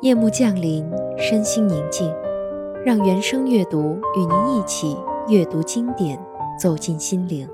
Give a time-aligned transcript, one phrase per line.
[0.00, 2.14] 夜幕降临，身心宁静，
[2.84, 4.96] 让原声阅读与您一起
[5.28, 6.16] 阅读经典，
[6.56, 7.48] 走进心灵。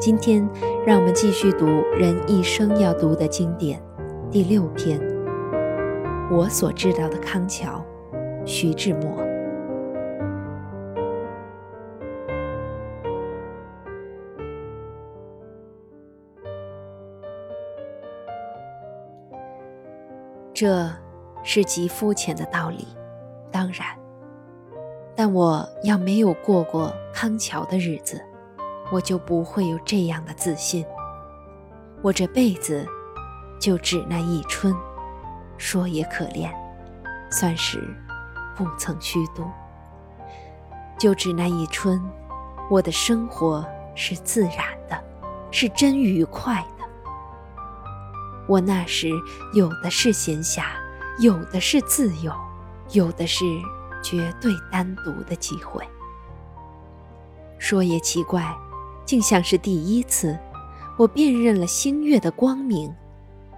[0.00, 0.48] 今天，
[0.84, 1.66] 让我们继续读
[1.96, 3.80] 人一生要读的经典
[4.28, 4.98] 第六篇
[6.36, 7.80] 《我所知道的康桥》，
[8.44, 9.16] 徐志摩。
[20.52, 20.90] 这。
[21.42, 22.86] 是极肤浅的道理，
[23.50, 23.86] 当然。
[25.16, 28.24] 但我要没有过过康桥的日子，
[28.90, 30.84] 我就不会有这样的自信。
[32.02, 32.86] 我这辈子
[33.58, 34.74] 就只那一春，
[35.58, 36.50] 说也可怜，
[37.30, 37.78] 算是
[38.56, 39.44] 不曾虚度。
[40.98, 42.00] 就只那一春，
[42.70, 44.56] 我的生活是自然
[44.88, 44.98] 的，
[45.50, 46.84] 是真愉快的。
[48.46, 49.10] 我那时
[49.52, 50.64] 有的是闲暇。
[51.20, 52.32] 有的是自由，
[52.92, 53.44] 有的是
[54.02, 55.86] 绝对单独的机会。
[57.58, 58.56] 说也奇怪，
[59.04, 60.38] 竟像是第一次，
[60.96, 62.90] 我辨认了星月的光明，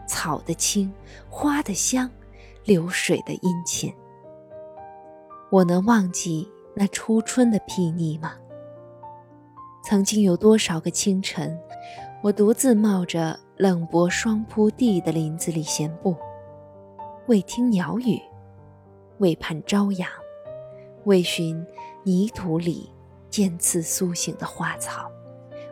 [0.09, 0.93] 草的青，
[1.29, 2.11] 花的香，
[2.65, 3.95] 流水的殷勤。
[5.49, 8.33] 我能忘记那初春的睥睨吗？
[9.85, 11.57] 曾经有多少个清晨，
[12.25, 16.17] 我独自冒着冷薄霜铺地的林子里闲步。
[17.27, 18.20] 为听鸟语，
[19.19, 20.09] 为盼朝阳，
[21.05, 21.64] 为寻
[22.03, 22.91] 泥土里
[23.31, 25.11] 渐次苏醒的花草，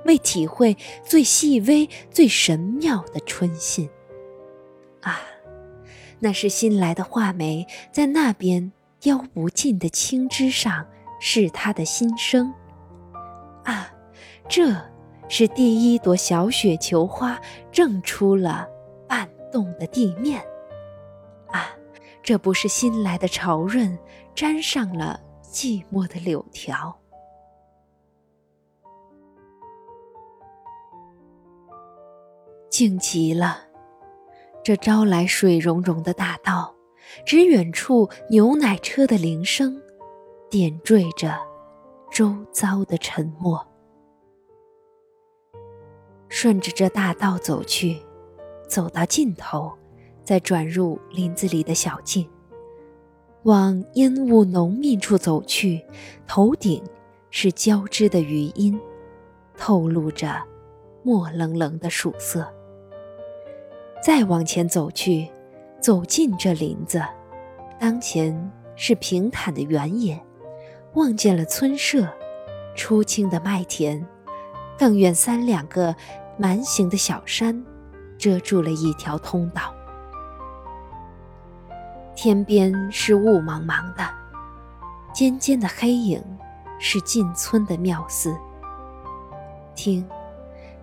[0.04, 3.90] 为体会最细微、最神妙的春信。
[5.02, 5.20] 啊，
[6.18, 10.86] 那是新来的画眉在那边雕不尽的青枝上
[11.20, 12.52] 是它的心声。
[13.64, 13.92] 啊，
[14.48, 14.74] 这
[15.28, 17.40] 是第一朵小雪球花
[17.72, 18.68] 正出了
[19.08, 20.42] 半冻的地面。
[21.52, 21.70] 啊，
[22.22, 23.98] 这不是新来的潮润，
[24.34, 26.96] 沾上了寂寞的柳条，
[32.70, 33.64] 静极了。
[34.62, 36.74] 这招来水溶溶的大道，
[37.24, 39.80] 只远处牛奶车的铃声，
[40.50, 41.38] 点缀着
[42.12, 43.66] 周遭的沉默。
[46.28, 48.00] 顺着这大道走去，
[48.68, 49.72] 走到尽头。
[50.30, 52.24] 再转入林子里的小径，
[53.42, 55.84] 往烟雾浓密处走去，
[56.24, 56.80] 头顶
[57.32, 58.78] 是交织的余音，
[59.58, 60.40] 透露着
[61.02, 62.48] 墨冷冷的曙色。
[64.00, 65.28] 再往前走去，
[65.80, 67.02] 走进这林子，
[67.76, 70.24] 当前是平坦的原野，
[70.94, 72.06] 望见了村舍、
[72.76, 74.06] 初青的麦田，
[74.78, 75.92] 更远三两个
[76.38, 77.60] 蛮形的小山，
[78.16, 79.74] 遮住了一条通道。
[82.22, 84.06] 天边是雾茫茫的，
[85.10, 86.22] 尖尖的黑影
[86.78, 88.36] 是进村的妙寺。
[89.74, 90.06] 听，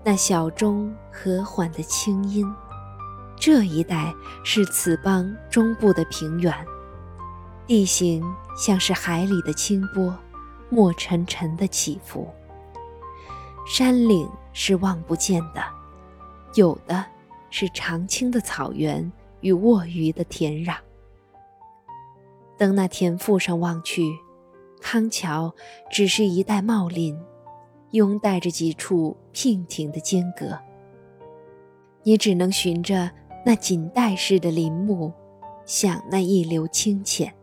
[0.04, 2.52] 那小钟和缓的清音。
[3.36, 4.12] 这一带
[4.44, 6.52] 是此邦中部的平原，
[7.68, 8.24] 地形
[8.58, 10.12] 像是海里的清波，
[10.72, 12.28] 墨沉沉的起伏。
[13.68, 15.64] 山岭是望不见的，
[16.56, 17.06] 有的
[17.52, 19.12] 是常青的草原
[19.42, 20.74] 与卧鱼的田壤。
[22.58, 24.04] 登那田赋上望去，
[24.82, 25.54] 康桥
[25.92, 27.18] 只是一带茂林，
[27.92, 30.58] 拥带着几处娉婷的间隔。
[32.04, 33.12] 你只能循着
[33.46, 35.14] 那锦带式的林木，
[35.66, 37.34] 想那一流清浅。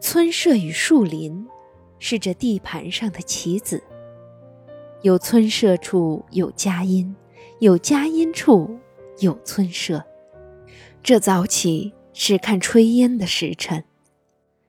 [0.00, 1.46] 村舍与树林，
[1.98, 3.82] 是这地盘上的棋子。
[5.02, 7.14] 有村舍处有佳音，
[7.60, 8.78] 有佳音处
[9.20, 10.04] 有村舍。
[11.02, 11.92] 这早起。
[12.22, 13.82] 是看炊烟的时辰，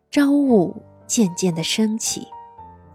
[0.09, 0.73] 朝雾
[1.06, 2.25] 渐渐的升起，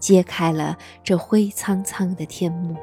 [0.01, 2.75] 揭开了这灰苍苍的天幕。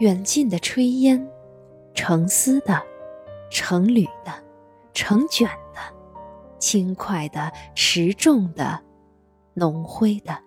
[0.00, 1.26] 远近的炊烟，
[1.94, 2.82] 成丝的，
[3.50, 4.44] 成缕的，
[4.92, 5.80] 成卷的，
[6.58, 8.82] 轻快的，持重的，
[9.54, 10.38] 浓灰的，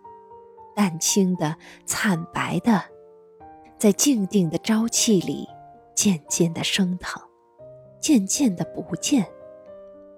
[0.75, 1.57] 淡青的，
[1.87, 2.83] 惨白的，
[3.79, 5.49] 在静定的朝气里，
[5.95, 7.19] 渐渐的升腾。
[8.01, 9.25] 渐渐的不见，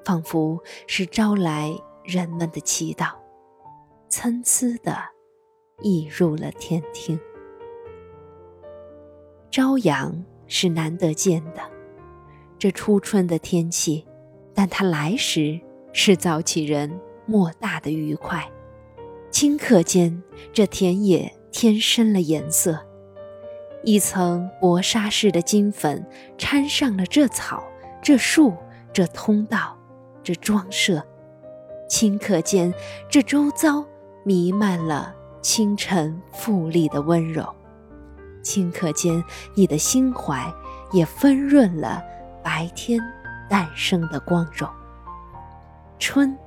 [0.05, 0.57] 仿佛
[0.87, 1.69] 是招来
[2.05, 3.11] 人们的祈祷，
[4.07, 4.97] 参差的
[5.81, 7.19] 溢入了天庭。
[9.51, 11.61] 朝阳是难得见的，
[12.57, 14.07] 这初春的天气，
[14.53, 15.59] 但它来时
[15.91, 18.49] 是早起人莫大的愉快。
[19.29, 22.79] 顷刻间，这田野添深了颜色，
[23.83, 26.05] 一层薄纱似的金粉
[26.37, 27.63] 掺上了这草。
[28.03, 28.53] 这树
[28.91, 29.77] 这通道，
[30.21, 31.01] 这庄舍，
[31.89, 32.73] 顷刻间
[33.09, 33.81] 这周遭
[34.25, 37.47] 弥漫了清晨富丽的温柔，
[38.43, 39.23] 顷刻间
[39.55, 40.53] 你的心怀
[40.91, 42.03] 也丰润了
[42.43, 42.99] 白天
[43.49, 44.69] 诞生的光荣。
[45.97, 46.37] 春，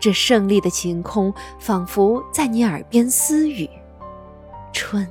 [0.00, 3.68] 这胜利的晴空仿佛在你耳边私语；
[4.72, 5.06] 春，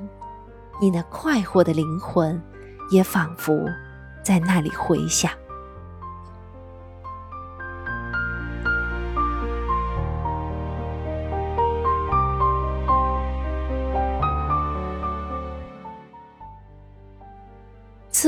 [0.80, 2.42] 你那快活的灵魂
[2.90, 3.64] 也仿佛
[4.24, 5.30] 在那里回响。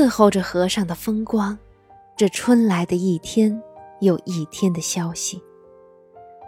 [0.01, 1.59] 伺候着河上的风光，
[2.17, 3.61] 这春来的一天
[3.99, 5.39] 又一天的消息。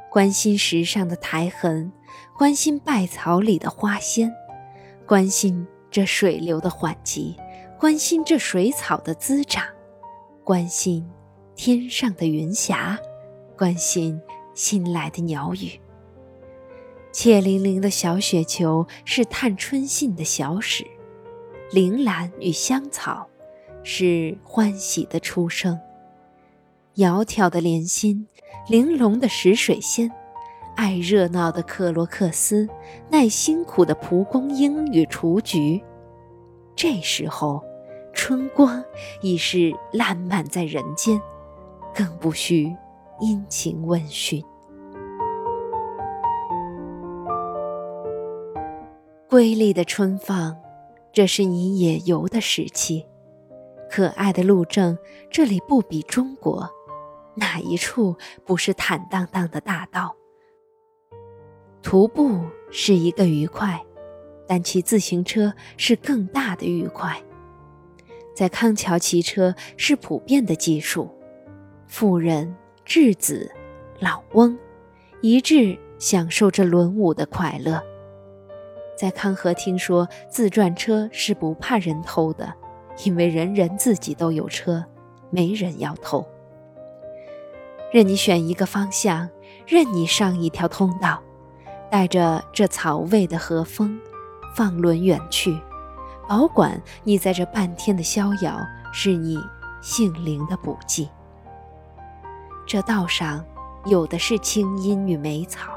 [0.10, 1.92] 关心石上的苔痕，
[2.36, 4.34] 关心稗草里的花仙，
[5.06, 7.38] 关心这水流的缓急，
[7.80, 9.64] 关心这水草的滋长，
[10.44, 11.08] 关心
[11.56, 12.98] 天上的云霞，
[13.56, 14.20] 关心
[14.56, 15.80] 新来的鸟语。
[17.12, 20.84] 怯淋淋的小雪球是探春信的小史，
[21.72, 23.30] 铃兰与香草。
[23.84, 25.80] 是欢喜的出生，
[26.96, 28.28] 窈窕的莲心，
[28.68, 30.10] 玲珑的石水仙，
[30.76, 32.68] 爱热闹的克罗克斯，
[33.10, 35.84] 耐辛苦的蒲公英与雏菊。
[36.76, 37.62] 这时候，
[38.14, 38.84] 春光
[39.22, 41.22] 已是烂漫在人间，
[41.94, 42.76] 更不需
[43.20, 44.44] 殷勤问讯。
[49.30, 50.56] 瑰丽的春放，
[51.12, 53.06] 这是你野游的时期。
[53.96, 54.98] 可爱的路政，
[55.30, 56.68] 这里不比中国，
[57.36, 60.16] 哪一处不是坦荡荡的大道？
[61.84, 62.42] 徒步
[62.72, 63.80] 是一个愉快，
[64.48, 67.22] 但骑自行车是更大的愉快。
[68.34, 71.08] 在康桥骑车是普遍的技术，
[71.86, 73.52] 妇人、稚子、
[74.00, 74.58] 老翁，
[75.22, 77.80] 一致享受着轮舞的快乐。
[78.98, 82.56] 在康河听说自转车是不怕人偷的。
[83.04, 84.86] 因为人人自己都有车，
[85.30, 86.26] 没人要偷。
[87.92, 89.30] 任你选一个方向，
[89.68, 91.22] 任你上一条通道，
[91.92, 94.00] 带着这草味的和风，
[94.56, 95.60] 放轮远去，
[96.28, 98.60] 保管你在这半天的逍遥，
[98.92, 99.40] 是你
[99.82, 101.10] 性灵的补剂。
[102.66, 103.46] 这道上
[103.86, 105.74] 有的是青阴与梅草，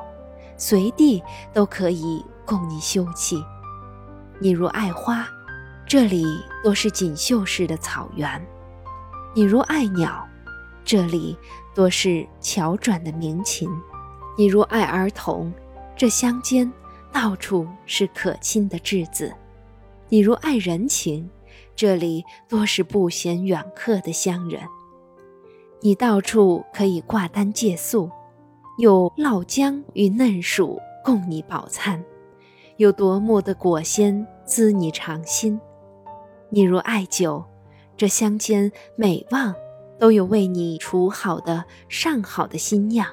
[0.56, 1.22] 随地
[1.52, 3.44] 都可以供你休憩。
[4.38, 5.26] 你如爱花。
[5.88, 6.24] 这里
[6.64, 8.44] 多是锦绣式的草原，
[9.32, 10.26] 你如爱鸟；
[10.84, 11.38] 这里
[11.76, 13.70] 多是巧转的鸣禽，
[14.36, 15.48] 你如爱儿童；
[15.96, 16.70] 这乡间
[17.12, 19.32] 到处是可亲的稚子，
[20.08, 21.24] 你如爱人情；
[21.76, 24.60] 这里多是不嫌远客的乡人。
[25.82, 28.10] 你到处可以挂单借宿，
[28.78, 32.04] 有烙姜与嫩薯供你饱餐，
[32.76, 35.60] 有夺目的果鲜滋你肠心。
[36.48, 37.44] 你如爱酒，
[37.96, 39.54] 这乡间每望
[39.98, 43.06] 都有为你储好的上好的新酿。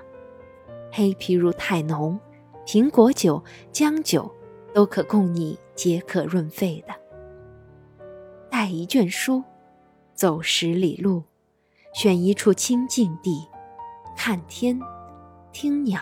[0.91, 2.19] 黑皮如太浓，
[2.65, 4.31] 苹果酒、姜酒
[4.73, 6.93] 都可供你解渴润肺的。
[8.51, 9.43] 带一卷书，
[10.13, 11.23] 走十里路，
[11.93, 13.47] 选一处清静地，
[14.15, 14.79] 看天，
[15.51, 15.99] 听鸟，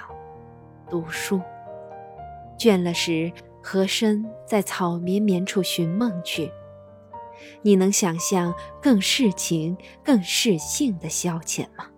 [0.90, 1.40] 读书。
[2.60, 3.32] 倦了时，
[3.64, 6.52] 和珅在草绵绵处寻梦去。
[7.62, 11.91] 你能想象更世情、更世性的消遣吗？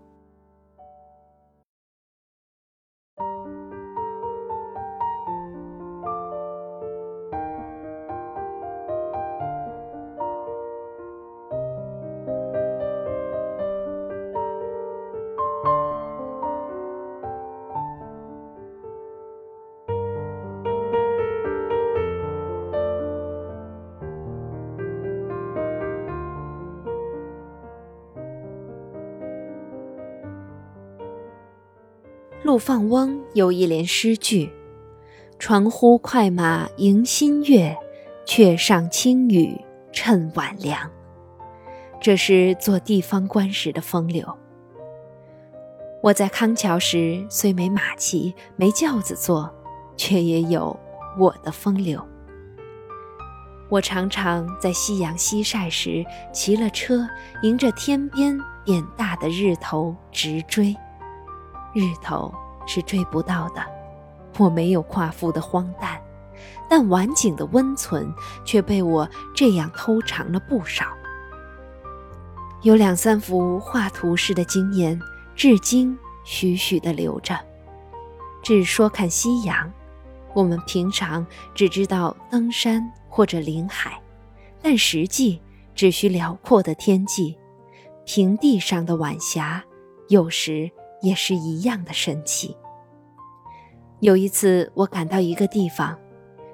[32.54, 34.48] 陆放翁有一联诗句
[35.40, 37.76] ：“传呼快马迎新月，
[38.28, 39.60] 却上青雨
[39.92, 40.88] 趁晚凉。”
[42.00, 44.38] 这是做地方官时的风流。
[46.04, 49.52] 我在康桥时虽没马骑，没轿子坐，
[49.98, 50.80] 却也有
[51.18, 52.00] 我的风流。
[53.68, 57.10] 我常常在夕阳西晒时骑了车，
[57.42, 60.78] 迎着天边变大的日头直追。
[61.74, 62.32] 日头
[62.66, 63.62] 是追不到的，
[64.38, 66.02] 我没有夸父的荒诞，
[66.70, 68.14] 但晚景的温存
[68.46, 70.86] 却被我这样偷尝了不少。
[72.62, 75.00] 有两三幅画图式的经验，
[75.36, 77.38] 至今徐徐地留着。
[78.42, 79.72] 只说看夕阳，
[80.34, 84.00] 我们平常只知道登山或者临海，
[84.62, 85.42] 但实际
[85.76, 87.38] 只需辽阔的天际，
[88.06, 89.64] 平地上的晚霞，
[90.08, 90.72] 有时
[91.04, 92.58] 也是一样的神奇。
[94.00, 96.00] 有一次，我赶到一个地方，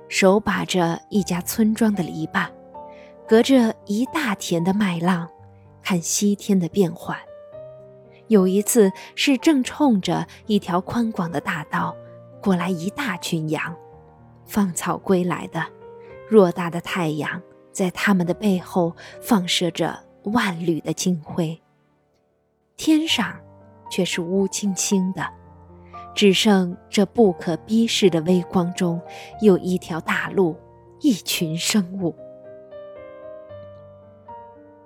[0.09, 2.49] 手把着一家村庄的篱笆，
[3.27, 5.29] 隔着一大田的麦浪，
[5.81, 7.17] 看西天的变幻。
[8.27, 11.95] 有一次是正冲着一条宽广的大道
[12.41, 13.75] 过来一大群羊，
[14.45, 15.65] 放草归来的，
[16.29, 17.41] 偌大的太阳
[17.71, 21.59] 在他们的背后放射着万缕的金辉。
[22.77, 23.35] 天上
[23.89, 25.27] 却是乌青青的，
[26.15, 29.01] 只剩这不可逼视的微光中
[29.41, 30.55] 有一条大路，
[31.01, 32.15] 一群生物。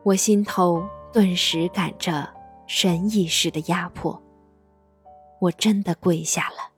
[0.03, 2.33] 我心头顿时感着。
[2.65, 4.23] 神意识的压迫，
[5.41, 6.71] 我真的跪下了，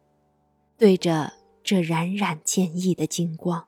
[0.78, 1.32] 对着
[1.64, 3.68] 这冉冉坚毅的金光。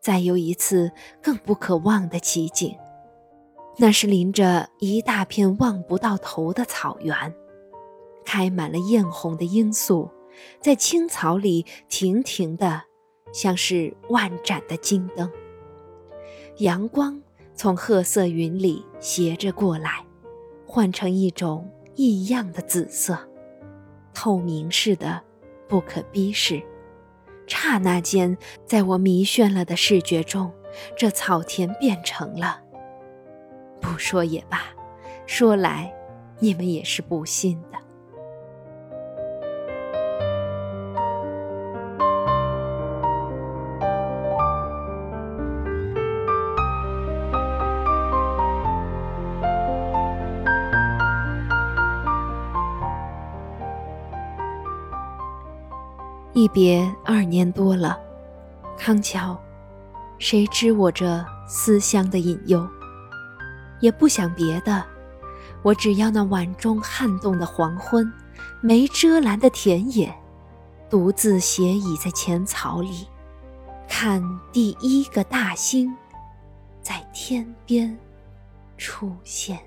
[0.00, 2.76] 再有一次更不可忘的奇景，
[3.76, 7.34] 那是临着一大片望不到头的草原，
[8.24, 10.10] 开满了艳红的罂粟，
[10.60, 12.82] 在青草里亭亭的，
[13.32, 15.30] 像是万盏的金灯。
[16.58, 17.20] 阳光
[17.54, 20.04] 从褐色云里斜着过来。
[20.66, 23.16] 换成一种异样的紫色，
[24.12, 25.22] 透明似的，
[25.68, 26.60] 不可逼视。
[27.46, 30.52] 刹那间，在我迷眩了的视觉中，
[30.96, 32.63] 这草田变成了……
[33.94, 34.58] 不说也罢，
[35.24, 35.94] 说来，
[36.40, 37.78] 你们也是不信的。
[56.32, 57.96] 一别二年多了，
[58.76, 59.40] 康桥，
[60.18, 62.68] 谁知我这思乡的隐忧？
[63.80, 64.84] 也不想别的，
[65.62, 68.10] 我只要那碗中撼动的黄昏，
[68.60, 70.14] 没遮拦的田野，
[70.88, 73.06] 独自斜倚在浅草里，
[73.88, 75.94] 看第一个大星，
[76.80, 77.98] 在天边
[78.76, 79.58] 出现。